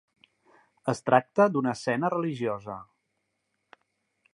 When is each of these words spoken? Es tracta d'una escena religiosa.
Es 0.93 1.01
tracta 1.09 1.47
d'una 1.57 1.73
escena 1.77 2.13
religiosa. 2.17 2.79